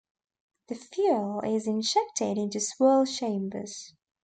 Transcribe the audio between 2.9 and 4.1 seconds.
chambers.